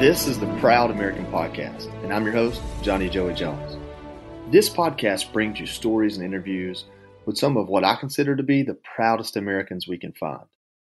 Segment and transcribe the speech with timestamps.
[0.00, 3.76] This is the Proud American Podcast, and I'm your host, Johnny Joey Jones.
[4.50, 6.86] This podcast brings you stories and interviews
[7.26, 10.46] with some of what I consider to be the proudest Americans we can find,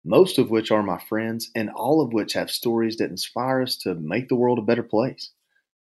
[0.04, 3.76] most of which are my friends, and all of which have stories that inspire us
[3.78, 5.32] to make the world a better place.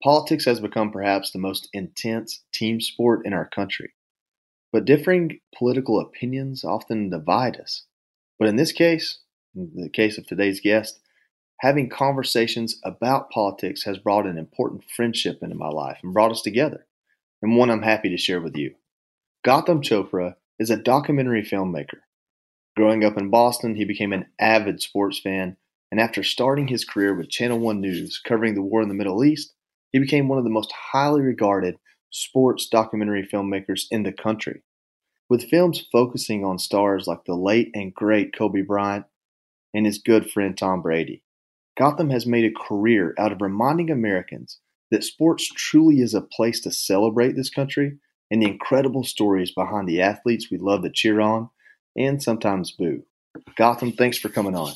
[0.02, 3.92] Politics has become perhaps the most intense team sport in our country,
[4.72, 7.84] but differing political opinions often divide us.
[8.38, 9.18] But in this case,
[9.54, 10.98] in the case of today's guest,
[11.60, 16.42] having conversations about politics has brought an important friendship into my life and brought us
[16.42, 16.86] together,
[17.40, 18.74] and one I'm happy to share with you.
[19.44, 22.00] Gotham Chopra is a documentary filmmaker.
[22.76, 25.56] Growing up in Boston, he became an avid sports fan,
[25.90, 29.24] and after starting his career with Channel One News covering the war in the Middle
[29.24, 29.54] East,
[29.92, 31.78] he became one of the most highly regarded
[32.10, 34.62] sports documentary filmmakers in the country.
[35.28, 39.06] With films focusing on stars like the late and great Kobe Bryant
[39.72, 41.22] and his good friend Tom Brady,
[41.76, 44.60] Gotham has made a career out of reminding Americans
[44.90, 47.98] that sports truly is a place to celebrate this country
[48.30, 51.50] and the incredible stories behind the athletes we love to cheer on
[51.96, 53.02] and sometimes boo.
[53.56, 54.72] Gotham, thanks for coming on.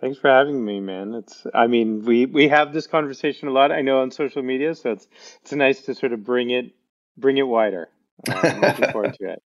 [0.00, 1.14] Thanks for having me, man.
[1.14, 3.72] It's I mean, we we have this conversation a lot.
[3.72, 5.08] I know on social media, so it's
[5.42, 6.72] it's nice to sort of bring it
[7.16, 7.88] bring it wider.
[8.28, 9.42] Uh, I'm looking forward to it.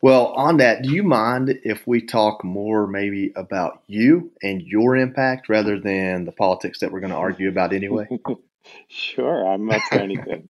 [0.00, 4.96] Well, on that, do you mind if we talk more maybe about you and your
[4.96, 8.08] impact rather than the politics that we're going to argue about anyway?
[8.88, 10.48] sure, I'm up for anything.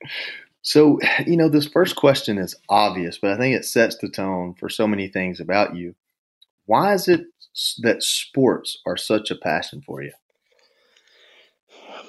[0.62, 4.54] so, you know, this first question is obvious, but I think it sets the tone
[4.54, 5.94] for so many things about you.
[6.66, 7.26] Why is it
[7.78, 10.12] that sports are such a passion for you?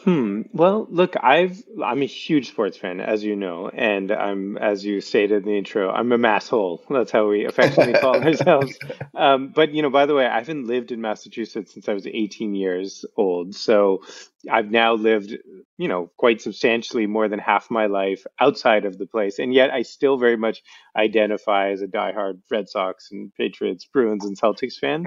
[0.08, 0.44] Hmm.
[0.54, 5.02] Well, look, I've I'm a huge sports fan, as you know, and I'm as you
[5.02, 6.80] stated in the intro, I'm a masshole.
[6.90, 8.80] That's how we affectionately call ourselves.
[9.14, 12.08] Um, but you know, by the way, I haven't lived in Massachusetts since I was
[12.08, 14.02] 18 years old, so
[14.50, 15.36] I've now lived,
[15.78, 19.72] you know, quite substantially more than half my life outside of the place, and yet
[19.72, 20.64] I still very much
[20.96, 25.06] identify as a diehard Red Sox and Patriots, Bruins, and Celtics fan.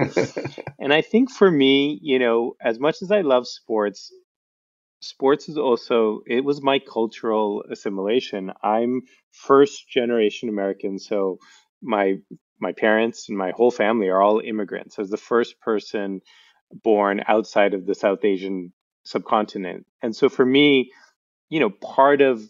[0.79, 4.13] and I think for me, you know, as much as I love sports
[5.01, 8.53] sports is also it was my cultural assimilation.
[8.63, 9.03] I'm
[9.33, 11.39] first generation american so
[11.83, 12.19] my
[12.61, 14.99] my parents and my whole family are all immigrants.
[14.99, 16.21] I was the first person
[16.73, 18.73] born outside of the south asian
[19.05, 19.87] subcontinent.
[20.03, 20.91] And so for me
[21.51, 22.43] you know part of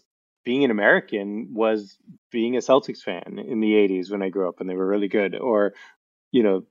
[0.45, 1.97] being an american was
[2.31, 5.07] being a celtics fan in the 80s when i grew up and they were really
[5.07, 5.73] good or
[6.31, 6.63] you know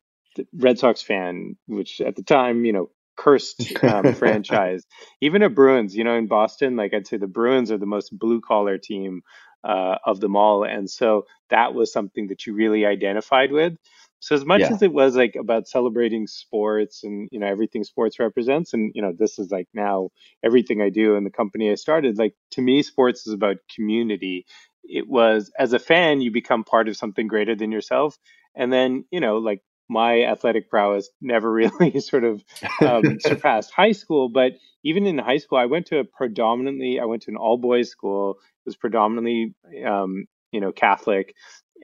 [0.54, 4.84] red sox fan which at the time you know cursed um, franchise.
[5.20, 8.18] Even a Bruins, you know, in Boston, like I'd say the Bruins are the most
[8.18, 9.22] blue collar team
[9.62, 13.74] uh, of them all, and so that was something that you really identified with.
[14.20, 14.72] So as much yeah.
[14.72, 19.02] as it was like about celebrating sports and you know everything sports represents, and you
[19.02, 20.08] know this is like now
[20.42, 24.46] everything I do in the company I started, like to me, sports is about community.
[24.82, 28.16] It was as a fan, you become part of something greater than yourself,
[28.54, 29.60] and then you know like
[29.90, 32.42] my athletic prowess never really sort of
[32.80, 34.28] um, surpassed high school.
[34.28, 34.52] But
[34.84, 37.90] even in high school, I went to a predominantly, I went to an all boys
[37.90, 38.30] school.
[38.30, 41.34] It was predominantly, um, you know, Catholic,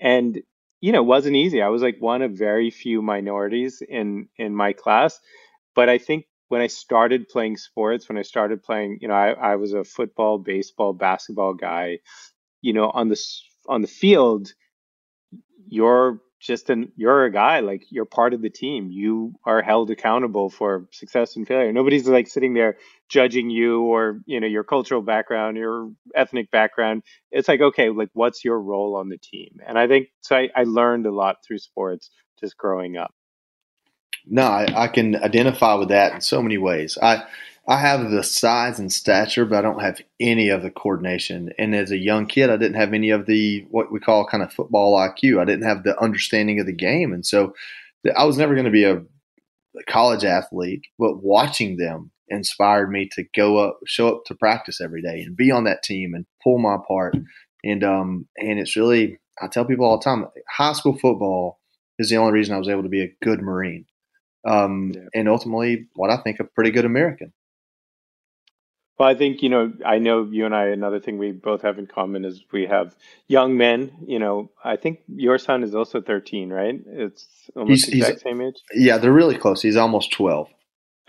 [0.01, 0.41] and
[0.81, 1.63] you know, it wasn't easy.
[1.63, 5.19] I was like one of very few minorities in in my class.
[5.75, 9.33] But I think when I started playing sports, when I started playing, you know, I,
[9.33, 11.99] I was a football, baseball, basketball guy.
[12.63, 13.21] You know, on the
[13.69, 14.53] on the field,
[15.69, 18.91] you're just an you're a guy like you're part of the team.
[18.91, 21.73] You are held accountable for success and failure.
[21.73, 22.77] Nobody's like sitting there
[23.09, 27.03] judging you or you know your cultural background your ethnic background.
[27.31, 29.61] It's like okay like what's your role on the team?
[29.67, 33.15] And i think so i, I learned a lot through sports just growing up.
[34.27, 36.99] No I, I can identify with that in so many ways.
[37.01, 37.25] I
[37.69, 41.51] I have the size and stature, but I don't have any of the coordination.
[41.59, 44.43] And as a young kid, I didn't have any of the what we call kind
[44.43, 45.41] of football IQ.
[45.41, 47.55] I didn't have the understanding of the game, and so
[48.17, 50.83] I was never going to be a, a college athlete.
[50.99, 55.37] But watching them inspired me to go up, show up to practice every day and
[55.37, 57.17] be on that team and pull my part.
[57.65, 61.59] And um, and it's really I tell people all the time, high school football
[61.99, 63.87] is the only reason I was able to be a good Marine.
[64.47, 65.01] Um, yeah.
[65.13, 67.33] and ultimately what I think a pretty good American.
[68.99, 71.79] Well, I think, you know, I know you and I, another thing we both have
[71.79, 72.97] in common is we have
[73.29, 73.93] young men.
[74.07, 76.81] You know, I think your son is also 13, right?
[76.87, 78.57] It's almost he's, the exact same age.
[78.73, 79.61] Yeah, they're really close.
[79.61, 80.49] He's almost 12.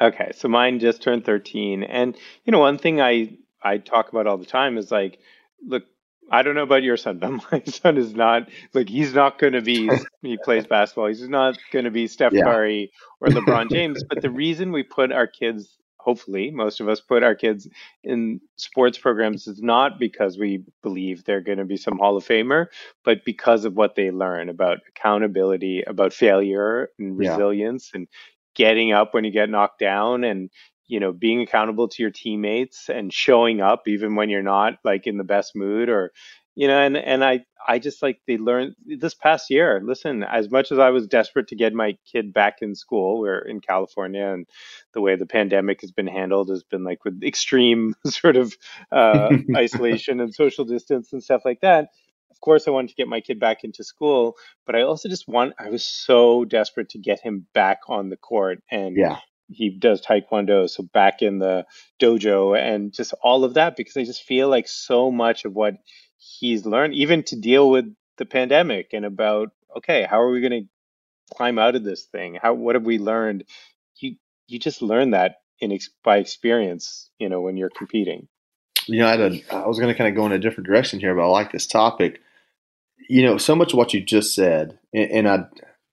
[0.02, 0.32] Okay.
[0.36, 1.84] So mine just turned 13.
[1.84, 5.20] And, you know, one thing I, I talk about all the time is like,
[5.66, 5.84] look,
[6.30, 9.54] I don't know about your son, but my son is not like he's not going
[9.54, 9.90] to be.
[10.22, 11.08] he plays basketball.
[11.08, 12.44] He's not going to be Steph yeah.
[12.44, 12.92] Curry
[13.22, 14.04] or LeBron James.
[14.04, 17.68] But the reason we put our kids hopefully most of us put our kids
[18.02, 22.26] in sports programs is not because we believe they're going to be some hall of
[22.26, 22.68] famer
[23.04, 27.98] but because of what they learn about accountability about failure and resilience yeah.
[28.00, 28.08] and
[28.56, 30.50] getting up when you get knocked down and
[30.88, 35.08] you know being accountable to your teammates and showing up even when you're not like
[35.08, 36.14] in the best mood or
[36.58, 39.82] you know and and i I just like they learned this past year.
[39.84, 43.40] Listen, as much as I was desperate to get my kid back in school, we're
[43.40, 44.48] in California, and
[44.94, 48.56] the way the pandemic has been handled has been like with extreme sort of
[48.92, 51.90] uh, isolation and social distance and stuff like that.
[52.32, 55.28] Of course, I wanted to get my kid back into school, but I also just
[55.28, 55.54] want.
[55.60, 59.18] I was so desperate to get him back on the court, and yeah.
[59.50, 61.66] He does taekwondo, so back in the
[62.02, 65.76] dojo and just all of that because I just feel like so much of what
[66.18, 67.86] he's learned even to deal with
[68.18, 70.70] the pandemic and about okay how are we going to
[71.34, 72.38] climb out of this thing?
[72.42, 73.44] How what have we learned?
[73.98, 74.16] You
[74.48, 78.28] you just learn that in by experience you know when you're competing.
[78.88, 81.00] You know i, a, I was going to kind of go in a different direction
[81.00, 82.22] here but i like this topic.
[83.10, 85.46] You know so much of what you just said and, and i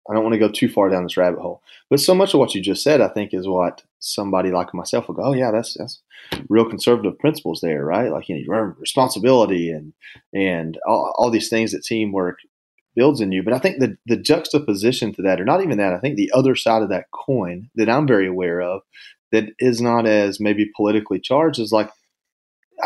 [0.09, 2.39] I don't want to go too far down this rabbit hole, but so much of
[2.39, 5.51] what you just said, I think, is what somebody like myself will go, "Oh yeah,
[5.51, 6.01] that's that's
[6.49, 8.11] real conservative principles there, right?
[8.11, 9.93] Like you know, responsibility and
[10.33, 12.39] and all, all these things that teamwork
[12.95, 15.93] builds in you." But I think the the juxtaposition to that, or not even that,
[15.93, 18.81] I think the other side of that coin that I'm very aware of,
[19.31, 21.89] that is not as maybe politically charged, is like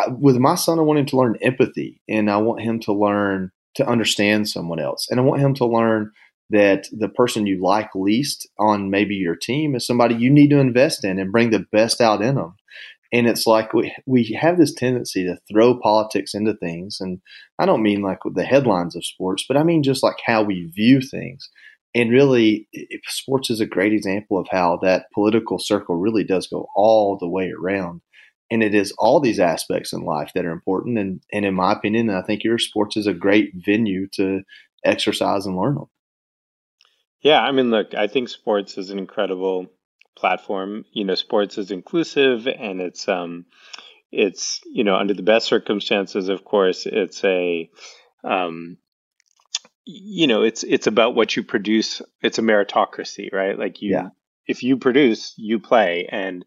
[0.10, 3.52] with my son, I want him to learn empathy, and I want him to learn
[3.76, 6.12] to understand someone else, and I want him to learn
[6.50, 10.60] that the person you like least on maybe your team is somebody you need to
[10.60, 12.56] invest in and bring the best out in them.
[13.14, 16.98] And it's like we, we have this tendency to throw politics into things.
[17.00, 17.22] And
[17.58, 20.66] I don't mean like the headlines of sports, but I mean just like how we
[20.66, 21.50] view things.
[21.96, 22.68] And really,
[23.06, 27.30] sports is a great example of how that political circle really does go all the
[27.30, 28.02] way around.
[28.52, 30.98] And it is all these aspects in life that are important.
[31.00, 34.42] And, and in my opinion, I think your sports is a great venue to
[34.86, 35.88] exercise and learn them.
[37.28, 39.68] Yeah, I mean, look, I think sports is an incredible
[40.16, 40.86] platform.
[40.94, 43.48] You know, sports is inclusive and it's um
[44.14, 47.70] it's, you know, under the best circumstances, of course, it's a
[48.24, 48.78] um
[49.84, 52.02] you know, it's it's about what you produce.
[52.22, 53.60] It's a meritocracy, right?
[53.60, 54.10] Like you yeah.
[54.46, 56.46] if you produce, you play and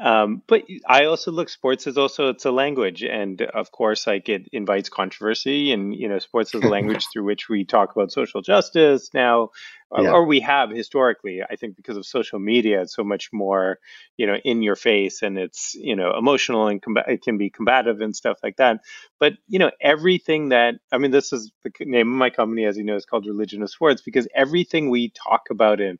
[0.00, 4.26] um, but I also look sports is also it's a language, and of course, like
[4.30, 8.10] it invites controversy, and you know, sports is a language through which we talk about
[8.10, 9.50] social justice now,
[9.92, 10.08] yeah.
[10.08, 11.42] or, or, we have historically.
[11.42, 13.80] I think because of social media, it's so much more
[14.16, 17.50] you know in your face, and it's you know emotional and com- it can be
[17.50, 18.80] combative and stuff like that.
[19.20, 22.78] But you know, everything that I mean, this is the name of my company, as
[22.78, 25.98] you know, is called Religion of Sports because everything we talk about in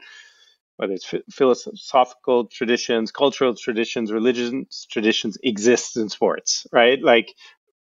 [0.76, 7.02] whether it's philosophical traditions, cultural traditions, religious traditions exists in sports, right?
[7.02, 7.34] Like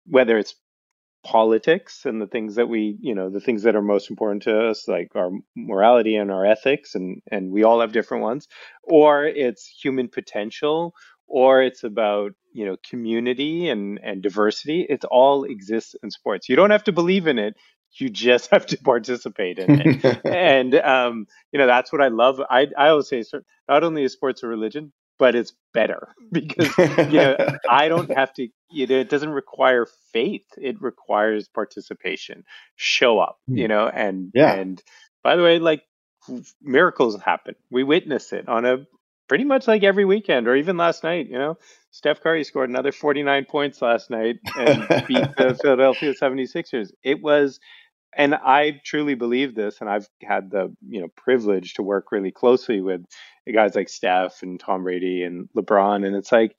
[0.06, 0.54] whether it's
[1.24, 4.68] politics and the things that we, you know, the things that are most important to
[4.68, 8.48] us, like our morality and our ethics, and and we all have different ones,
[8.82, 10.94] or it's human potential,
[11.26, 14.86] or it's about you know community and and diversity.
[14.88, 16.48] It all exists in sports.
[16.48, 17.54] You don't have to believe in it
[17.94, 20.20] you just have to participate in it.
[20.24, 22.40] and um, you know, that's what I love.
[22.48, 23.22] I I always say
[23.68, 27.36] not only is sports a religion, but it's better because you know
[27.68, 28.48] I don't have to.
[28.70, 32.44] You know, it doesn't require faith; it requires participation.
[32.76, 33.68] Show up, you hmm.
[33.68, 34.54] know, and yeah.
[34.54, 34.82] and
[35.22, 35.82] by the way, like
[36.62, 37.54] miracles happen.
[37.70, 38.86] We witness it on a
[39.28, 41.28] pretty much like every weekend or even last night.
[41.28, 41.58] You know,
[41.90, 46.90] Steph Curry scored another 49 points last night and beat the Philadelphia 76ers.
[47.02, 47.60] It was
[48.16, 52.30] and I truly believe this, and I've had the you know privilege to work really
[52.30, 53.04] closely with
[53.52, 56.56] guys like Steph and Tom Brady and LeBron, and it's like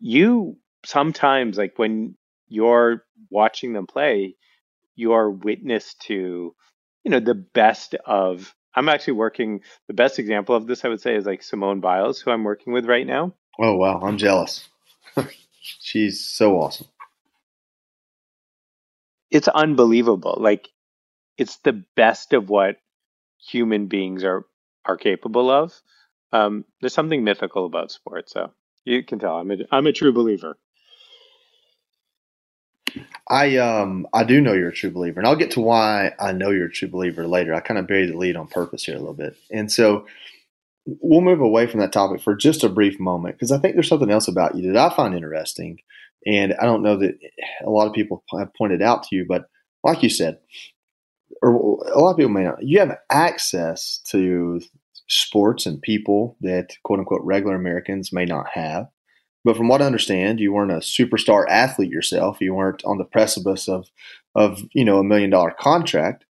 [0.00, 2.16] you sometimes like when
[2.48, 4.36] you're watching them play,
[4.94, 6.54] you're witness to
[7.04, 8.54] you know the best of.
[8.76, 9.62] I'm actually working.
[9.88, 12.72] The best example of this, I would say, is like Simone Biles, who I'm working
[12.72, 13.32] with right now.
[13.58, 14.68] Oh wow, I'm jealous.
[15.60, 16.86] She's so awesome.
[19.30, 20.36] It's unbelievable.
[20.38, 20.68] Like
[21.38, 22.76] it's the best of what
[23.38, 24.44] human beings are
[24.84, 25.74] are capable of.
[26.32, 28.52] Um, there's something mythical about sports, so
[28.84, 30.58] you can tell I'm a I'm a true believer.
[33.28, 36.32] I um I do know you're a true believer, and I'll get to why I
[36.32, 37.54] know you're a true believer later.
[37.54, 40.06] I kind of buried the lead on purpose here a little bit, and so
[40.86, 43.88] we'll move away from that topic for just a brief moment because I think there's
[43.88, 45.78] something else about you that I find interesting,
[46.24, 47.18] and I don't know that
[47.64, 49.48] a lot of people have pointed out to you, but
[49.82, 50.38] like you said,
[51.42, 54.60] or a lot of people may not, you have access to
[55.08, 58.86] sports and people that quote unquote regular Americans may not have.
[59.46, 62.38] But from what I understand, you weren't a superstar athlete yourself.
[62.40, 63.88] You weren't on the precipice of,
[64.34, 66.24] of you know, a million dollar contract.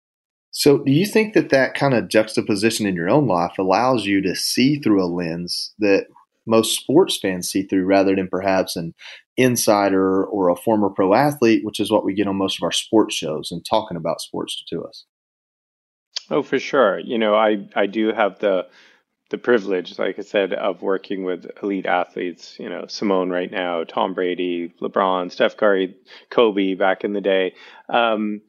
[0.51, 4.21] So, do you think that that kind of juxtaposition in your own life allows you
[4.21, 6.09] to see through a lens that
[6.45, 8.93] most sports fans see through rather than perhaps an
[9.39, 12.73] insider or a former pro athlete, which is what we get on most of our
[12.73, 15.07] sports shows and talking about sports to us?
[16.31, 16.99] Oh, for sure.
[16.99, 18.67] You know, I, I do have the
[19.31, 23.85] the privilege, like I said, of working with elite athletes, you know, Simone right now,
[23.85, 25.97] Tom Brady, LeBron, Steph Curry,
[26.31, 27.55] Kobe back in the day.
[27.89, 28.43] Um,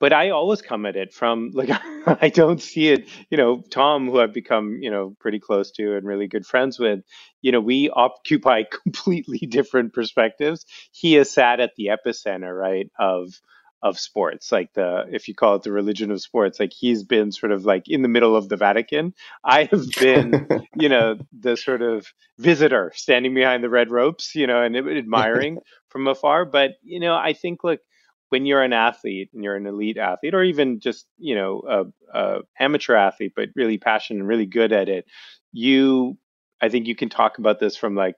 [0.00, 1.70] but I always come at it from like
[2.06, 5.96] I don't see it, you know, Tom, who I've become, you know, pretty close to
[5.96, 7.00] and really good friends with,
[7.42, 10.64] you know, we occupy completely different perspectives.
[10.90, 13.32] He has sat at the epicenter, right, of
[13.84, 17.30] of sports, like the if you call it the religion of sports, like he's been
[17.30, 19.12] sort of like in the middle of the Vatican.
[19.44, 22.06] I have been, you know, the sort of
[22.38, 25.58] visitor standing behind the red ropes, you know, and admiring
[25.90, 26.46] from afar.
[26.46, 27.80] But you know, I think look,
[28.30, 32.18] when you're an athlete and you're an elite athlete, or even just you know a,
[32.18, 35.04] a amateur athlete, but really passionate and really good at it,
[35.52, 36.16] you
[36.62, 38.16] I think you can talk about this from like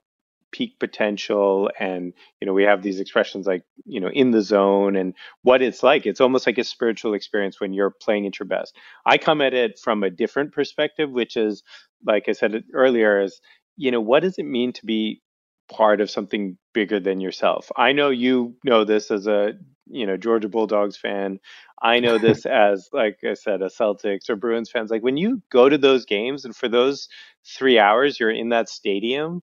[0.51, 4.95] peak potential and you know we have these expressions like you know in the zone
[4.95, 5.13] and
[5.43, 6.05] what it's like.
[6.05, 8.75] It's almost like a spiritual experience when you're playing at your best.
[9.05, 11.63] I come at it from a different perspective which is
[12.05, 13.41] like i said earlier is
[13.75, 15.21] you know what does it mean to be
[15.69, 17.71] part of something bigger than yourself?
[17.75, 19.53] I know you know this as a
[19.89, 21.39] you know georgia bulldogs fan.
[21.81, 24.91] I know this as like i said a celtics or bruins fans.
[24.91, 27.07] Like when you go to those games and for those
[27.45, 29.41] three hours you're in that stadium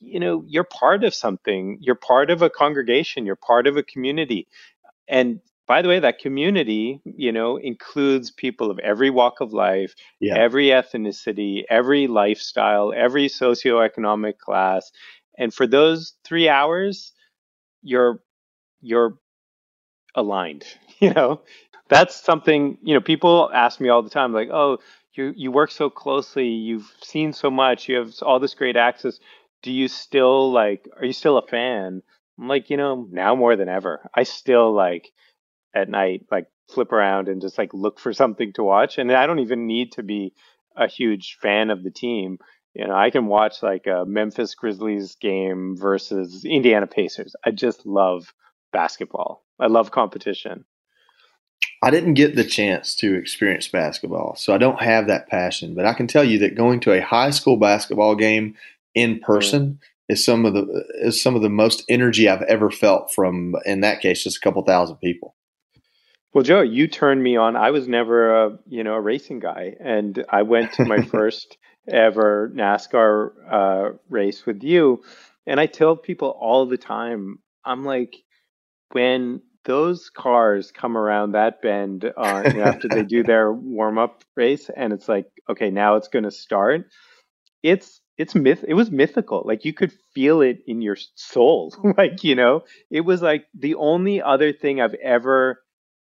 [0.00, 1.78] you know you're part of something.
[1.80, 3.26] You're part of a congregation.
[3.26, 4.46] You're part of a community.
[5.08, 9.94] And by the way that community you know includes people of every walk of life
[10.18, 10.34] yeah.
[10.36, 14.90] every ethnicity every lifestyle every socioeconomic class.
[15.36, 17.12] And for those 3 hours
[17.82, 18.20] you're
[18.80, 19.18] you're
[20.14, 20.64] aligned
[20.98, 21.42] you know?
[21.88, 24.78] That's something you know people ask me all the time like oh
[25.18, 26.46] you you work so closely.
[26.46, 27.88] You've seen so much.
[27.88, 29.18] You have all this great access
[29.62, 32.02] do you still like are you still a fan?
[32.38, 34.08] I'm like you know now more than ever.
[34.14, 35.10] I still like
[35.74, 39.26] at night like flip around and just like look for something to watch and i
[39.26, 40.34] don't even need to be
[40.76, 42.38] a huge fan of the team.
[42.74, 47.34] You know i can watch like a memphis grizzlies game versus indiana pacers.
[47.44, 48.32] I just love
[48.72, 49.44] basketball.
[49.58, 50.64] I love competition.
[51.82, 55.74] I didn't get the chance to experience basketball, so I don't have that passion.
[55.74, 58.56] But I can tell you that going to a high school basketball game
[58.98, 59.78] in person
[60.08, 63.80] is some of the is some of the most energy I've ever felt from in
[63.80, 65.34] that case just a couple thousand people.
[66.34, 67.56] Well, Joe, you turned me on.
[67.56, 71.56] I was never a you know a racing guy, and I went to my first
[71.88, 75.02] ever NASCAR uh, race with you,
[75.46, 78.16] and I tell people all the time, I'm like,
[78.92, 83.98] when those cars come around that bend uh, you know, after they do their warm
[83.98, 86.86] up race, and it's like, okay, now it's going to start.
[87.62, 89.42] It's it's myth it was mythical.
[89.46, 91.74] Like you could feel it in your soul.
[91.96, 95.62] Like you know it was like the only other thing i've ever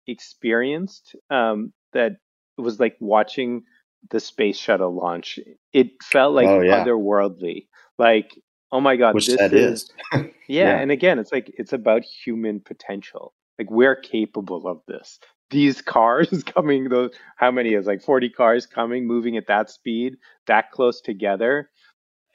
[0.07, 2.17] experienced um that
[2.57, 3.63] was like watching
[4.11, 5.39] the space shuttle launch.
[5.71, 6.83] It felt like oh, yeah.
[6.83, 7.67] otherworldly.
[7.97, 8.37] Like
[8.71, 9.91] oh my god Which this is, is.
[10.13, 10.77] yeah, yeah.
[10.77, 13.33] and again it's like it's about human potential.
[13.57, 15.19] Like we're capable of this.
[15.49, 20.17] These cars coming those how many is like 40 cars coming moving at that speed
[20.47, 21.69] that close together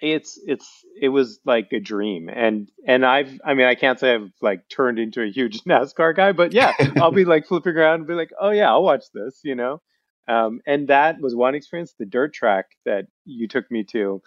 [0.01, 2.29] it's it's it was like a dream.
[2.29, 6.15] And and i've i mean i can't say i've like turned into a huge nascar
[6.15, 9.05] guy but yeah i'll be like flipping around and be like oh yeah i'll watch
[9.15, 9.81] this you know?
[10.27, 11.95] Um, and that was one experience.
[11.99, 14.21] The dirt track that you took me to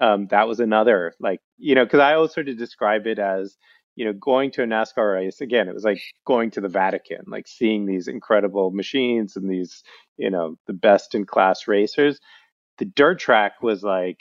[0.00, 3.56] um, that was another like you know because i always sort of describe it as
[3.96, 7.24] you know going to a nascar race again it was like going to the vatican
[7.26, 9.82] like seeing these incredible machines and these
[10.18, 12.20] you know the best in class racers.
[12.76, 14.20] The dirt track was like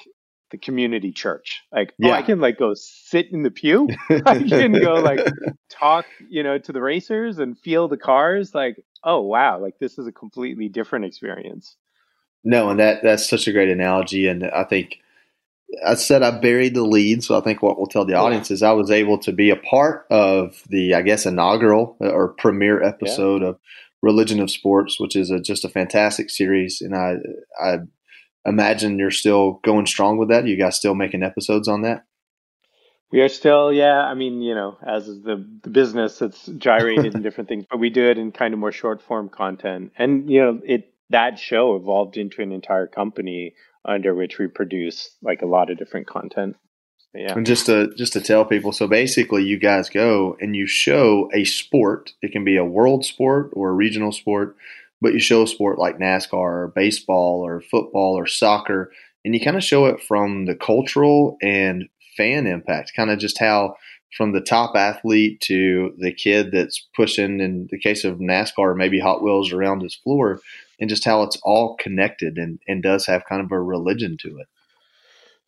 [0.52, 1.62] the community church.
[1.72, 2.12] Like, yeah.
[2.12, 3.90] oh, I can like go sit in the pew.
[4.26, 5.20] I can go like
[5.70, 8.56] talk, you know, to the racers and feel the cars.
[8.56, 11.76] Like, oh wow, like this is a completely different experience.
[12.44, 15.00] No, and that that's such a great analogy, and I think
[15.86, 18.56] I said I buried the lead, so I think what we'll tell the audience yeah.
[18.56, 22.30] is I was able to be a part of the, I guess, inaugural uh, or
[22.30, 23.50] premiere episode yeah.
[23.50, 23.60] of
[24.02, 27.16] Religion of Sports, which is a, just a fantastic series, and I
[27.62, 27.78] I
[28.48, 30.48] imagine you're still going strong with that.
[30.48, 32.06] You guys still making episodes on that?
[33.12, 34.02] We are still, yeah.
[34.02, 37.80] I mean, you know, as is the the business, it's gyrated in different things, but
[37.80, 41.40] we do it in kind of more short form content, and you know, it that
[41.40, 43.54] show evolved into an entire company
[43.86, 46.58] under which we produce like a lot of different content.
[47.14, 47.34] So, yeah.
[47.34, 51.30] And just to just to tell people, so basically, you guys go and you show
[51.34, 52.14] a sport.
[52.22, 54.58] It can be a world sport or a regional sport
[55.02, 58.92] but you show a sport like NASCAR or baseball or football or soccer,
[59.24, 63.40] and you kind of show it from the cultural and fan impact, kind of just
[63.40, 63.76] how
[64.16, 69.00] from the top athlete to the kid that's pushing, in the case of NASCAR, maybe
[69.00, 70.40] Hot Wheels around his floor,
[70.80, 74.38] and just how it's all connected and, and does have kind of a religion to
[74.40, 74.48] it.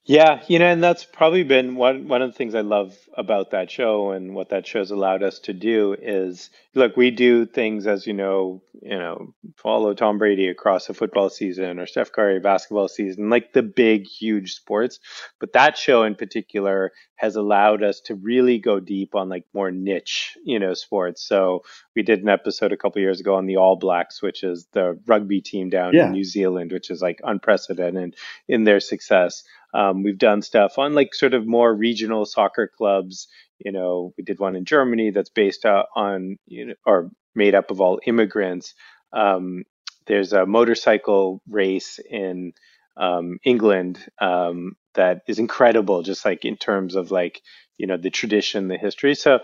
[0.09, 3.51] Yeah, you know, and that's probably been one one of the things I love about
[3.51, 7.85] that show and what that show's allowed us to do is look, we do things
[7.85, 12.39] as you know, you know, follow Tom Brady across a football season or Steph Curry
[12.39, 14.99] basketball season, like the big, huge sports.
[15.39, 19.71] But that show in particular has allowed us to really go deep on like more
[19.71, 21.21] niche, you know, sports.
[21.21, 24.67] So we did an episode a couple years ago on the All Blacks, which is
[24.71, 26.05] the rugby team down yeah.
[26.05, 28.15] in New Zealand, which is like unprecedented
[28.47, 29.43] in their success.
[29.73, 33.27] Um, we've done stuff on like sort of more regional soccer clubs.
[33.57, 37.69] You know, we did one in Germany that's based on, you know, or made up
[37.69, 38.75] of all immigrants.
[39.11, 39.65] Um,
[40.07, 42.53] there's a motorcycle race in
[42.95, 47.41] um, England um, that is incredible, just like in terms of like,
[47.77, 49.15] you know, the tradition, the history.
[49.15, 49.39] So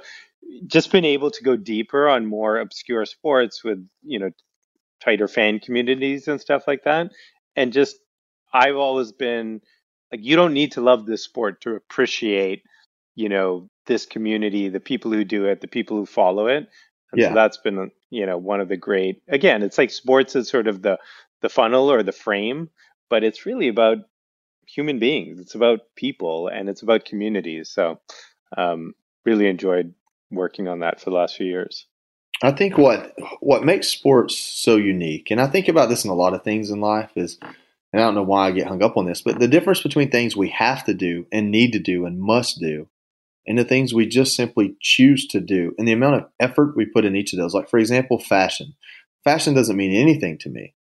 [0.67, 4.31] just been able to go deeper on more obscure sports with, you know,
[5.01, 7.11] tighter fan communities and stuff like that.
[7.55, 7.97] And just,
[8.53, 9.61] I've always been,
[10.11, 12.63] like you don't need to love this sport to appreciate
[13.15, 16.67] you know this community the people who do it the people who follow it
[17.11, 17.29] and yeah.
[17.29, 20.67] so that's been you know one of the great again it's like sports is sort
[20.67, 20.99] of the
[21.41, 22.69] the funnel or the frame
[23.09, 23.97] but it's really about
[24.67, 27.99] human beings it's about people and it's about communities so
[28.57, 28.93] um,
[29.25, 29.93] really enjoyed
[30.31, 31.87] working on that for the last few years
[32.43, 36.15] i think what what makes sports so unique and i think about this in a
[36.15, 37.37] lot of things in life is
[37.95, 40.11] and I don't know why I get hung up on this, but the difference between
[40.11, 42.89] things we have to do and need to do and must do,
[43.47, 46.85] and the things we just simply choose to do, and the amount of effort we
[46.85, 47.53] put in each of those.
[47.53, 48.73] Like, for example, fashion.
[49.23, 50.74] Fashion doesn't mean anything to me.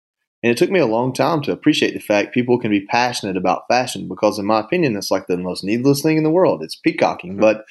[0.43, 3.37] And it took me a long time to appreciate the fact people can be passionate
[3.37, 6.63] about fashion because, in my opinion, it's like the most needless thing in the world.
[6.63, 7.33] It's peacocking.
[7.33, 7.41] Mm-hmm.
[7.41, 7.65] But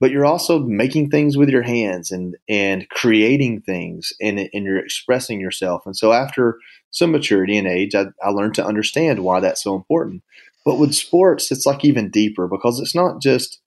[0.00, 4.78] but you're also making things with your hands and and creating things and and you're
[4.78, 5.82] expressing yourself.
[5.86, 6.58] And so after
[6.90, 10.22] some maturity and age, I, I learned to understand why that's so important.
[10.64, 13.60] But with sports, it's like even deeper because it's not just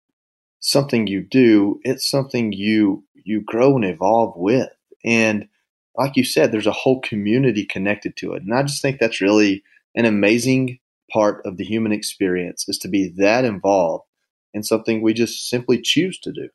[0.59, 4.69] something you do; it's something you you grow and evolve with.
[5.03, 5.47] And
[5.95, 8.43] like you said, there's a whole community connected to it.
[8.43, 9.63] And I just think that's really
[9.95, 10.79] an amazing
[11.11, 14.05] part of the human experience is to be that involved
[14.53, 16.49] in something we just simply choose to do.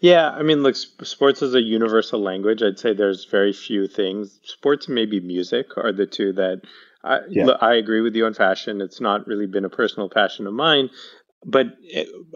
[0.00, 2.62] Yeah, I mean, look, sports is a universal language.
[2.62, 4.38] I'd say there's very few things.
[4.44, 6.62] Sports and maybe music are the two that
[7.02, 7.46] I, yeah.
[7.60, 8.80] I agree with you on fashion.
[8.80, 10.90] It's not really been a personal passion of mine,
[11.44, 11.66] but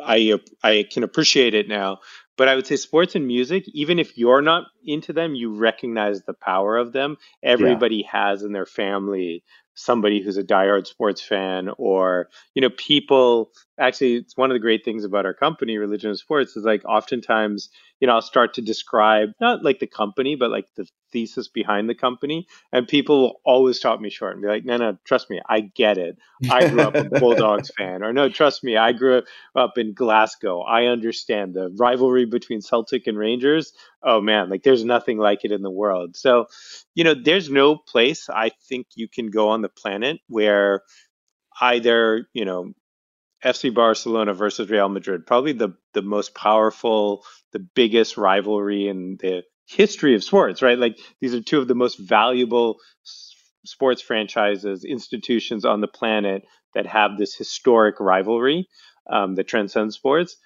[0.02, 1.98] I I can appreciate it now.
[2.40, 6.22] But I would say sports and music, even if you're not into them, you recognize
[6.22, 7.18] the power of them.
[7.42, 8.12] Everybody yeah.
[8.12, 13.50] has in their family somebody who's a diehard sports fan or you know people
[13.80, 16.84] actually it's one of the great things about our company religion of sports is like
[16.84, 21.48] oftentimes you know i'll start to describe not like the company but like the thesis
[21.48, 24.96] behind the company and people will always stop me short and be like no no
[25.04, 26.16] trust me i get it.
[26.50, 29.22] I grew up a bulldogs fan or no trust me i grew
[29.56, 30.60] up in glasgow.
[30.60, 33.72] I understand the rivalry between celtic and rangers.
[34.02, 36.16] Oh man like there's nothing like it in the world.
[36.16, 36.46] So
[36.94, 40.82] you know there's no place i think you can go on the planet where
[41.60, 42.72] either you know
[43.44, 49.42] FC Barcelona versus Real Madrid, probably the the most powerful, the biggest rivalry in the
[49.66, 50.78] history of sports, right?
[50.78, 52.78] Like these are two of the most valuable
[53.64, 56.42] sports franchises, institutions on the planet
[56.74, 58.68] that have this historic rivalry
[59.10, 60.36] um, that transcends sports.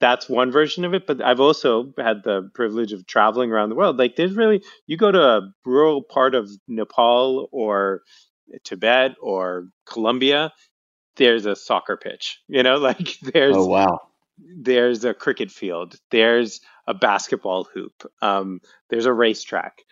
[0.00, 3.74] That's one version of it, but I've also had the privilege of traveling around the
[3.74, 3.98] world.
[3.98, 8.02] Like, there's really, you go to a rural part of Nepal or
[8.62, 10.52] Tibet or Colombia,
[11.18, 12.40] there's a soccer pitch.
[12.48, 14.00] You know, like there's oh wow,
[14.38, 19.82] there's a cricket field, there's a basketball hoop, um, there's a racetrack.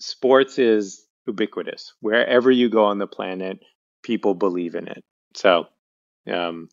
[0.00, 1.92] Sports is ubiquitous.
[2.00, 3.60] Wherever you go on the planet,
[4.02, 5.04] people believe in it.
[5.34, 5.66] So,
[6.30, 6.68] um,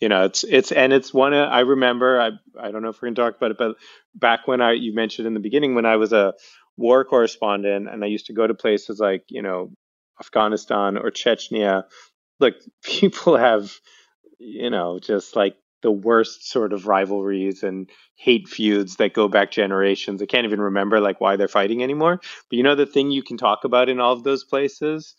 [0.00, 1.34] you know, it's it's and it's one.
[1.34, 2.20] Of, I remember.
[2.20, 3.76] I I don't know if we're gonna talk about it, but
[4.14, 6.34] back when I you mentioned in the beginning when I was a
[6.76, 9.70] war correspondent and I used to go to places like you know
[10.20, 11.84] Afghanistan or Chechnya.
[12.40, 13.72] Look, people have
[14.38, 19.50] you know just like the worst sort of rivalries and hate feuds that go back
[19.50, 20.20] generations.
[20.20, 22.20] I can't even remember like why they're fighting anymore.
[22.50, 25.14] But you know the thing you can talk about in all of those places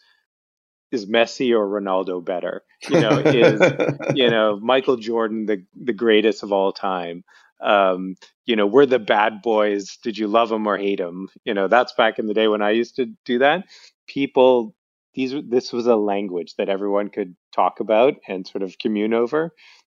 [0.91, 2.63] is Messi or Ronaldo better?
[2.89, 3.61] You know, is
[4.13, 7.23] you know Michael Jordan the the greatest of all time?
[7.61, 9.97] Um, you know, we're the bad boys.
[10.03, 11.29] Did you love them or hate them?
[11.45, 13.65] You know, that's back in the day when I used to do that.
[14.07, 14.75] People,
[15.13, 19.53] these this was a language that everyone could talk about and sort of commune over.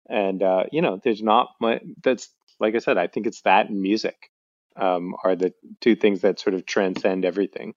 [0.10, 1.82] And uh, you know, there's not much.
[2.04, 2.98] That's like I said.
[2.98, 4.32] I think it's that and music
[4.76, 7.74] um, are the two things that sort of transcend everything.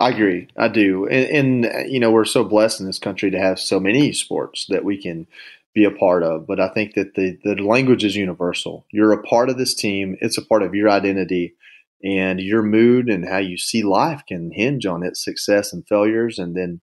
[0.00, 0.48] I agree.
[0.56, 1.06] I do.
[1.06, 4.66] And, and, you know, we're so blessed in this country to have so many sports
[4.68, 5.26] that we can
[5.74, 6.46] be a part of.
[6.46, 8.84] But I think that the, the language is universal.
[8.90, 11.54] You're a part of this team, it's a part of your identity.
[12.04, 16.38] And your mood and how you see life can hinge on its success and failures.
[16.38, 16.80] And then,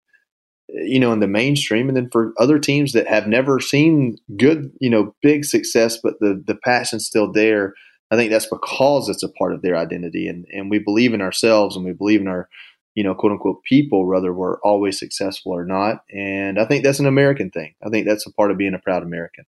[0.69, 4.71] you know, in the mainstream, and then for other teams that have never seen good,
[4.79, 7.73] you know, big success, but the, the passion's still there.
[8.11, 10.27] I think that's because it's a part of their identity.
[10.27, 12.47] And, and we believe in ourselves and we believe in our,
[12.95, 16.03] you know, quote unquote people, whether we're always successful or not.
[16.13, 17.73] And I think that's an American thing.
[17.85, 19.45] I think that's a part of being a proud American.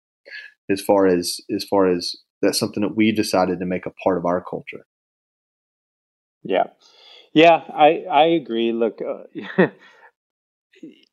[0.69, 4.17] As far as as far as that's something that we decided to make a part
[4.17, 4.85] of our culture.
[6.47, 6.67] Yeah,
[7.33, 8.71] yeah, I I agree.
[8.71, 9.67] Look, uh,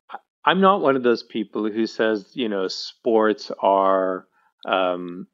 [0.45, 4.27] I'm not one of those people who says you know sports are
[4.67, 5.27] um,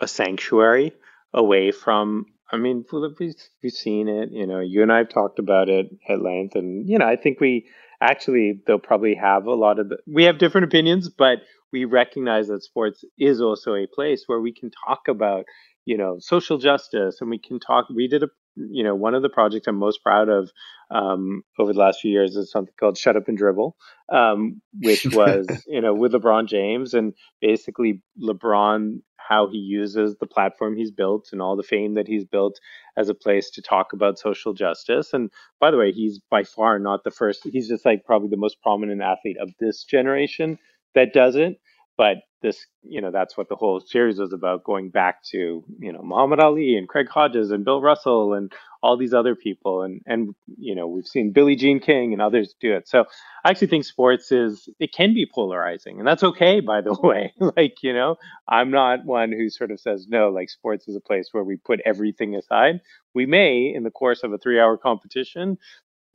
[0.00, 0.92] a sanctuary
[1.34, 4.30] away from I mean, we've, we've seen it.
[4.32, 7.16] You know, you and I have talked about it at length, and you know, I
[7.16, 7.66] think we
[8.00, 11.40] actually they'll probably have a lot of the, we have different opinions, but
[11.72, 15.44] we recognize that sports is also a place where we can talk about
[15.86, 17.86] you know social justice, and we can talk.
[17.94, 18.28] We did a
[18.70, 20.50] you know one of the projects I'm most proud of
[20.90, 23.76] um, over the last few years is something called Shut Up and Dribble,
[24.10, 30.26] um, which was you know with LeBron James and basically LeBron how he uses the
[30.26, 32.58] platform he's built and all the fame that he's built
[32.96, 35.12] as a place to talk about social justice.
[35.12, 37.40] And by the way, he's by far not the first.
[37.44, 40.58] He's just like probably the most prominent athlete of this generation
[40.94, 41.60] that does it.
[41.98, 45.92] But this, you know, that's what the whole series was about, going back to, you
[45.92, 49.82] know, Muhammad Ali and Craig Hodges and Bill Russell and all these other people.
[49.82, 52.86] And, and, you know, we've seen Billie Jean King and others do it.
[52.86, 53.06] So
[53.44, 57.34] I actually think sports is, it can be polarizing and that's okay, by the way.
[57.40, 58.14] like, you know,
[58.48, 61.56] I'm not one who sort of says, no, like sports is a place where we
[61.56, 62.80] put everything aside.
[63.12, 65.58] We may, in the course of a three hour competition,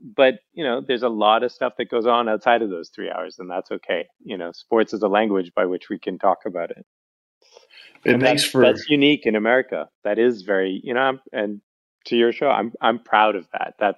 [0.03, 3.09] but you know there's a lot of stuff that goes on outside of those three
[3.09, 4.05] hours and that's okay.
[4.23, 6.85] You know sports is a language by which we can talk about it.
[8.03, 9.87] It and makes that's, for that's unique in america.
[10.03, 11.61] That is very you know and
[12.05, 13.75] to your show i'm i'm proud of that.
[13.79, 13.95] That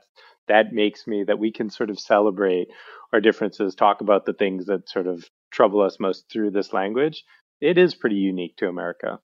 [0.47, 2.67] that makes me that we can sort of celebrate
[3.11, 7.23] our differences talk about the things that sort of trouble us most through this language.
[7.61, 9.19] It is pretty unique to america.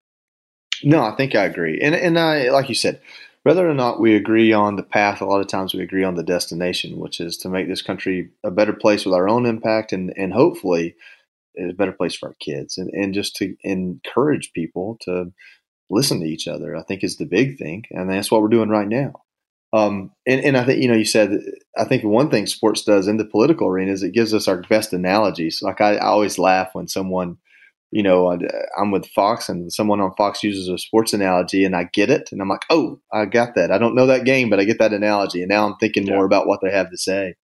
[0.84, 1.80] No i think i agree.
[1.80, 3.02] And and i like you said
[3.44, 6.16] whether or not we agree on the path, a lot of times we agree on
[6.16, 9.94] the destination, which is to make this country a better place with our own impact
[9.94, 10.96] and, and hopefully
[11.58, 15.32] a better place for our kids and, and just to encourage people to
[15.90, 17.84] listen to each other, I think is the big thing.
[17.92, 19.14] And that's what we're doing right now.
[19.74, 21.40] Um, and, and I think, you know, you said,
[21.78, 24.62] I think one thing sports does in the political arena is it gives us our
[24.62, 25.62] best analogies.
[25.62, 27.38] Like I, I always laugh when someone–
[27.92, 28.38] you know, uh,
[28.80, 32.30] I'm with Fox and someone on Fox uses a sports analogy and I get it.
[32.32, 33.72] And I'm like, oh, I got that.
[33.72, 35.42] I don't know that game, but I get that analogy.
[35.42, 36.16] And now I'm thinking yeah.
[36.16, 37.36] more about what they have to say.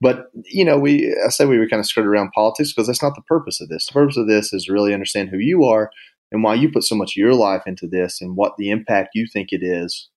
[0.00, 3.02] But, you know, we, I said we were kind of skirted around politics because that's
[3.02, 3.86] not the purpose of this.
[3.86, 5.90] The purpose of this is really understand who you are
[6.32, 9.10] and why you put so much of your life into this and what the impact
[9.14, 10.10] you think it is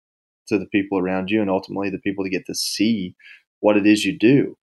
[0.48, 3.16] to the people around you and ultimately the people to get to see
[3.60, 4.58] what it is you do.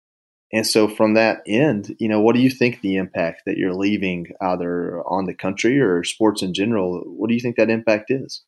[0.53, 3.73] And so, from that end, you know, what do you think the impact that you're
[3.73, 7.01] leaving either on the country or sports in general?
[7.07, 8.43] What do you think that impact is?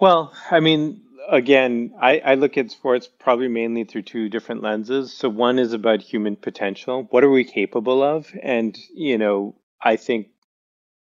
[0.00, 5.12] Well, I mean, again, I, I, look at sports probably mainly through two different lenses.
[5.12, 7.06] So, one is about human potential.
[7.10, 8.32] What are we capable of?
[8.42, 10.28] And, you know, I think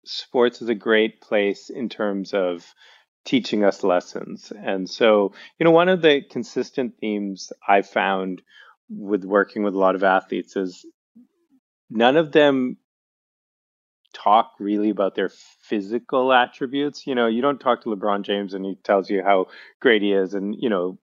[0.04, 2.74] sports is a great place in terms of
[3.24, 4.52] teaching us lessons.
[4.54, 8.42] And so, you know, one of the consistent themes I found
[8.90, 10.86] with working with a lot of athletes is
[11.90, 12.76] none of them
[14.14, 17.06] talk really about their physical attributes.
[17.06, 19.46] You know, you don't talk to LeBron James and he tells you how
[19.80, 20.98] great he is, and you know,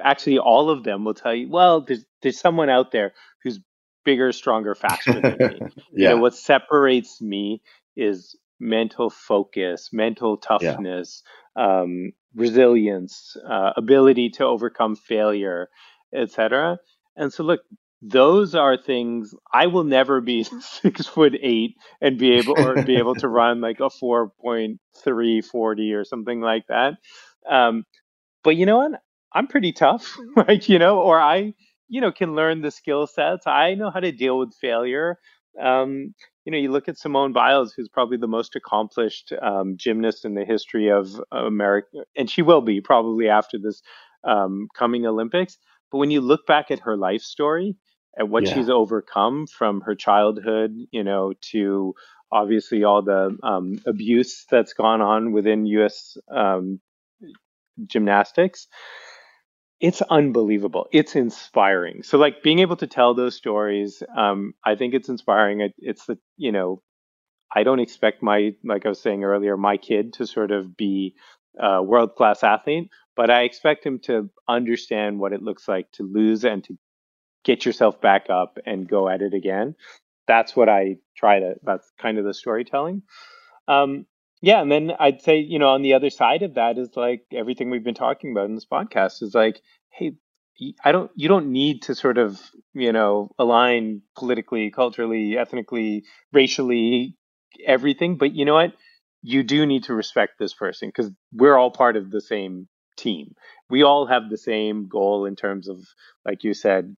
[0.00, 3.60] actually all of them will tell you, well, there's there's someone out there who's
[4.04, 5.60] bigger, stronger, faster than me.
[5.60, 5.68] yeah.
[5.92, 7.62] You know, what separates me
[7.96, 11.22] is mental focus, mental toughness,
[11.56, 11.80] yeah.
[11.80, 15.68] um, resilience, uh, ability to overcome failure,
[16.14, 16.78] etc.
[17.16, 17.60] And so, look,
[18.02, 22.96] those are things I will never be six foot eight and be able or be
[22.96, 26.94] able to run like a four point three forty or something like that.
[27.48, 27.84] Um,
[28.44, 29.00] but you know what?
[29.32, 31.54] I'm pretty tough, like you know, or I
[31.88, 33.46] you know can learn the skill sets.
[33.46, 35.18] I know how to deal with failure.
[35.60, 40.24] Um, you know, you look at Simone Biles, who's probably the most accomplished um, gymnast
[40.24, 43.82] in the history of America, and she will be probably after this
[44.24, 45.58] um, coming Olympics.
[45.90, 47.76] But when you look back at her life story,
[48.18, 48.54] at what yeah.
[48.54, 51.94] she's overcome from her childhood, you know, to
[52.32, 56.16] obviously all the um, abuse that's gone on within U.S.
[56.30, 56.80] Um,
[57.86, 58.68] gymnastics,
[59.80, 60.86] it's unbelievable.
[60.92, 62.02] It's inspiring.
[62.02, 65.60] So, like being able to tell those stories, um, I think it's inspiring.
[65.60, 66.82] It, it's the you know,
[67.54, 71.14] I don't expect my like I was saying earlier, my kid to sort of be
[71.60, 76.44] world class athlete, but I expect him to understand what it looks like to lose
[76.44, 76.76] and to
[77.44, 79.74] get yourself back up and go at it again.
[80.26, 81.54] That's what I try to.
[81.62, 83.02] That's kind of the storytelling.
[83.68, 84.06] Um,
[84.42, 87.22] yeah, and then I'd say, you know, on the other side of that is like
[87.32, 90.16] everything we've been talking about in this podcast is like, hey,
[90.84, 92.40] I don't, you don't need to sort of,
[92.74, 97.16] you know, align politically, culturally, ethnically, racially,
[97.64, 98.16] everything.
[98.16, 98.72] But you know what?
[99.28, 103.34] You do need to respect this person because we're all part of the same team.
[103.68, 105.80] We all have the same goal in terms of,
[106.24, 106.94] like you said,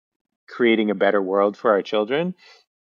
[0.46, 2.34] creating a better world for our children.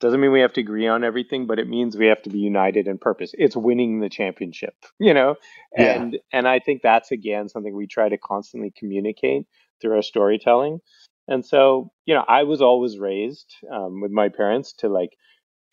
[0.02, 2.40] Doesn't mean we have to agree on everything, but it means we have to be
[2.40, 3.36] united in purpose.
[3.38, 5.36] It's winning the championship, you know?
[5.78, 6.20] And yeah.
[6.34, 9.46] and I think that's again something we try to constantly communicate
[9.80, 10.80] through our storytelling.
[11.28, 15.12] And so, you know, I was always raised um, with my parents to like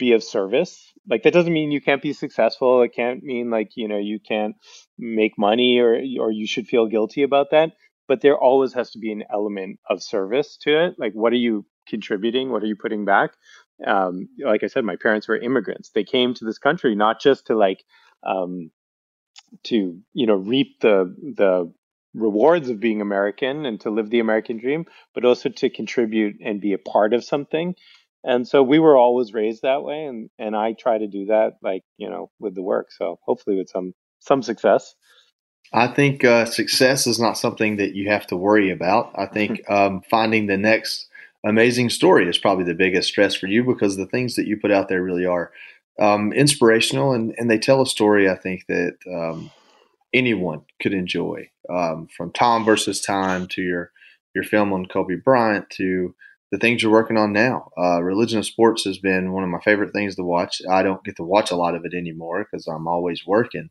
[0.04, 0.92] be of service.
[1.08, 2.82] Like that doesn't mean you can't be successful.
[2.82, 4.56] It can't mean like, you know, you can't
[4.98, 7.70] make money or or you should feel guilty about that.
[8.08, 10.94] But there always has to be an element of service to it.
[10.98, 12.50] Like what are you contributing?
[12.50, 13.32] What are you putting back?
[13.86, 15.90] um, like I said, my parents were immigrants.
[15.90, 17.84] They came to this country not just to like
[18.24, 18.70] um,
[19.64, 21.72] to you know reap the the
[22.14, 24.84] rewards of being American and to live the American dream,
[25.14, 27.74] but also to contribute and be a part of something.
[28.24, 31.56] And so we were always raised that way, and and I try to do that,
[31.62, 32.92] like you know, with the work.
[32.92, 34.94] So hopefully, with some some success.
[35.72, 39.12] I think uh, success is not something that you have to worry about.
[39.14, 41.08] I think um, finding the next
[41.44, 44.70] amazing story is probably the biggest stress for you because the things that you put
[44.70, 45.50] out there really are
[45.98, 49.50] um, inspirational and, and they tell a story I think that um,
[50.12, 53.92] anyone could enjoy um, from Tom versus Time to your
[54.34, 56.14] your film on Kobe Bryant to
[56.52, 57.70] the things you're working on now.
[57.76, 60.60] Uh, Religion of Sports has been one of my favorite things to watch.
[60.70, 63.70] I don't get to watch a lot of it anymore because I'm always working,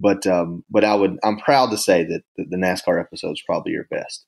[0.00, 3.42] but um, but I would I'm proud to say that the, the NASCAR episode is
[3.46, 4.26] probably your best.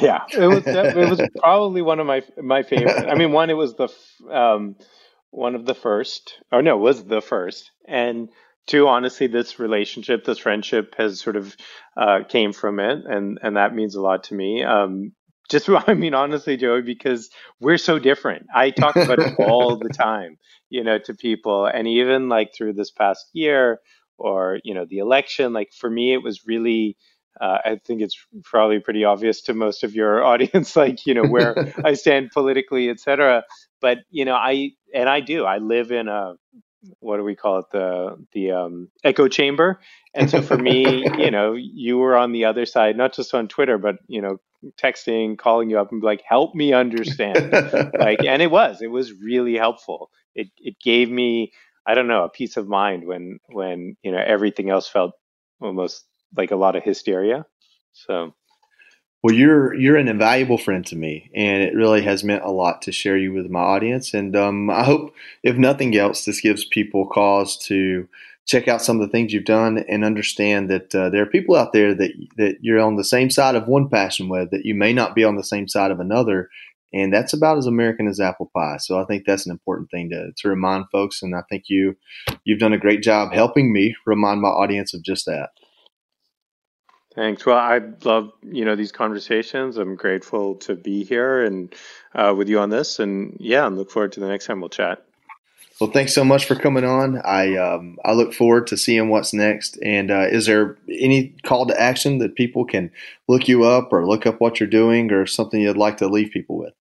[0.00, 3.08] Yeah, it was it was probably one of my my favorite.
[3.10, 3.88] I mean, one it was the
[4.32, 4.76] um,
[5.30, 8.28] one of the first, or no, was the first, and
[8.68, 11.56] two, honestly, this relationship, this friendship has sort of
[11.96, 14.62] uh, came from it, and and that means a lot to me.
[14.62, 15.12] Um,
[15.50, 17.30] just I mean, honestly, Joey, because
[17.60, 18.46] we're so different.
[18.54, 20.38] I talk about it all the time,
[20.70, 23.80] you know, to people, and even like through this past year,
[24.18, 25.52] or you know, the election.
[25.52, 26.96] Like for me, it was really
[27.40, 31.24] uh, I think it's probably pretty obvious to most of your audience, like you know
[31.24, 33.44] where I stand politically, etc.
[33.80, 35.44] But you know, I and I do.
[35.44, 36.34] I live in a
[37.00, 39.80] what do we call it the the um, echo chamber,
[40.14, 43.48] and so for me, you know, you were on the other side, not just on
[43.48, 44.38] Twitter, but you know,
[44.80, 47.52] texting, calling you up, and like, help me understand.
[47.98, 50.10] like, and it was, it was really helpful.
[50.34, 51.52] It it gave me,
[51.86, 55.12] I don't know, a peace of mind when when you know everything else felt
[55.60, 56.04] almost
[56.36, 57.46] like a lot of hysteria.
[57.92, 58.34] So,
[59.24, 62.82] well, you're you're an invaluable friend to me, and it really has meant a lot
[62.82, 64.12] to share you with my audience.
[64.12, 68.06] And um, I hope, if nothing else, this gives people cause to
[68.44, 71.56] check out some of the things you've done and understand that uh, there are people
[71.56, 74.74] out there that that you're on the same side of one passion with that you
[74.74, 76.50] may not be on the same side of another.
[76.92, 78.76] And that's about as American as apple pie.
[78.76, 81.22] So I think that's an important thing to, to remind folks.
[81.22, 81.96] And I think you
[82.44, 85.48] you've done a great job helping me remind my audience of just that.
[87.14, 87.46] Thanks.
[87.46, 89.76] Well, I love you know these conversations.
[89.76, 91.72] I'm grateful to be here and
[92.14, 94.70] uh, with you on this, and yeah, and look forward to the next time we'll
[94.70, 95.04] chat.
[95.80, 97.20] Well, thanks so much for coming on.
[97.24, 99.76] I um, I look forward to seeing what's next.
[99.82, 102.90] And uh, is there any call to action that people can
[103.28, 106.30] look you up or look up what you're doing, or something you'd like to leave
[106.30, 106.74] people with?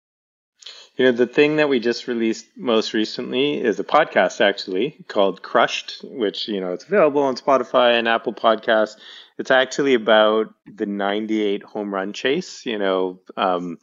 [0.97, 5.40] You know, the thing that we just released most recently is a podcast actually called
[5.40, 8.97] Crushed, which, you know, it's available on Spotify and Apple Podcasts.
[9.42, 13.78] It's actually about the 98 home run chase, you know, um,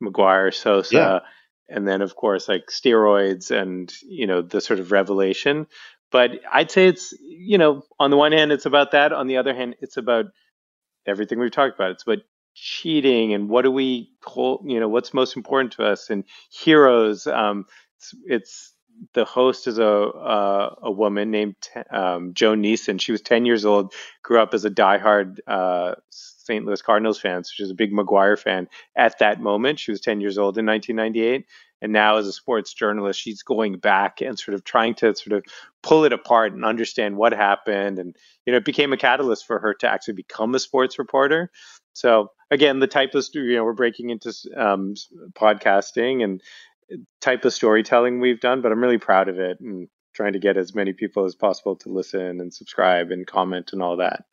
[0.00, 1.18] McGwire, Sosa, yeah.
[1.68, 5.66] and then, of course, like steroids and, you know, the sort of revelation.
[6.12, 9.12] But I'd say it's, you know, on the one hand, it's about that.
[9.12, 10.26] On the other hand, it's about
[11.04, 11.90] everything we've talked about.
[11.90, 12.20] It's about
[12.54, 17.26] cheating and what do we hold, you know, what's most important to us and heroes.
[17.26, 17.66] Um,
[17.98, 18.72] it's, it's
[19.14, 21.56] the host is a uh, a woman named
[21.90, 23.00] um, Joan Niesen.
[23.00, 26.64] She was 10 years old, grew up as a diehard uh, St.
[26.64, 27.44] Louis Cardinals fan.
[27.44, 29.78] So she was a big McGwire fan at that moment.
[29.78, 31.46] She was 10 years old in 1998.
[31.80, 35.32] And now, as a sports journalist, she's going back and sort of trying to sort
[35.32, 35.44] of
[35.82, 37.98] pull it apart and understand what happened.
[37.98, 38.14] And,
[38.46, 41.50] you know, it became a catalyst for her to actually become a sports reporter.
[41.94, 44.94] So again, the type of you know we're breaking into um,
[45.32, 46.42] podcasting and
[47.20, 50.56] type of storytelling we've done, but I'm really proud of it and trying to get
[50.56, 54.24] as many people as possible to listen and subscribe and comment and all that.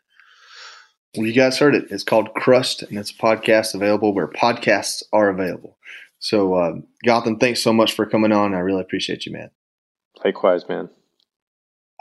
[1.18, 1.86] Well, you guys heard it.
[1.90, 5.78] It's called Crushed, and it's a podcast available where podcasts are available.
[6.20, 8.54] So, uh, Gotham, thanks so much for coming on.
[8.54, 9.50] I really appreciate you, man.
[10.24, 10.90] Likewise, man.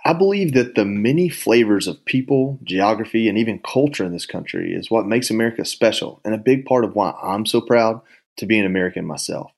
[0.05, 4.73] I believe that the many flavors of people, geography, and even culture in this country
[4.73, 8.01] is what makes America special and a big part of why I'm so proud
[8.37, 9.51] to be an American myself.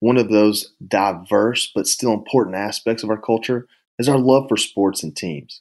[0.00, 3.66] One of those diverse but still important aspects of our culture
[3.98, 5.60] is our love for sports and teams.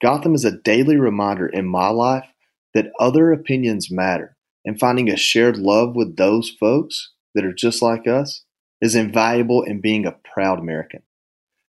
[0.00, 2.26] Gotham is a daily reminder in my life
[2.72, 7.82] that other opinions matter, and finding a shared love with those folks that are just
[7.82, 8.44] like us
[8.80, 11.02] is invaluable in being a proud American.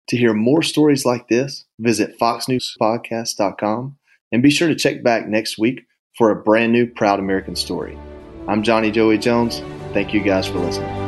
[0.09, 3.97] To hear more stories like this, visit foxnewspodcast.com
[4.33, 7.99] and be sure to check back next week for a brand new Proud American story.
[8.49, 9.61] I'm Johnny Joey Jones.
[9.93, 11.08] Thank you guys for listening.